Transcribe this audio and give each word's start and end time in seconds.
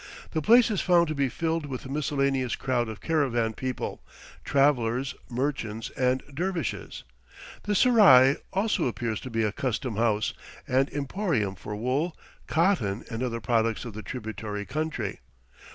The 0.31 0.41
place 0.41 0.71
is 0.71 0.81
found 0.81 1.07
to 1.09 1.13
be 1.13 1.29
filled 1.29 1.67
with 1.67 1.85
a 1.85 1.87
miscellaneous 1.87 2.55
crowd 2.55 2.89
of 2.89 3.01
caravan 3.01 3.53
people, 3.53 4.01
travellers, 4.43 5.13
merchants, 5.29 5.91
and 5.91 6.23
dervishes. 6.33 7.03
The 7.65 7.75
serai 7.75 8.37
also 8.51 8.85
appears 8.85 9.19
to 9.21 9.29
be 9.29 9.43
a 9.43 9.51
custom 9.51 9.97
house 9.97 10.33
and 10.67 10.91
emporium 10.91 11.53
for 11.53 11.75
wool, 11.75 12.17
cotton, 12.47 13.05
and 13.11 13.21
other 13.21 13.39
products 13.41 13.85
of 13.85 13.93
the 13.93 14.01
tributary 14.01 14.65
country. 14.65 15.19